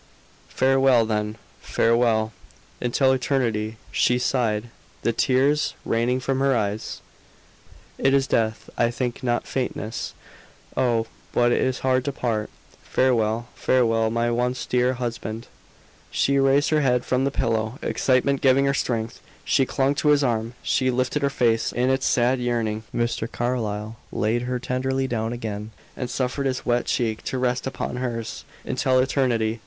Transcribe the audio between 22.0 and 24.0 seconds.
sad yearning. Mr. Carlyle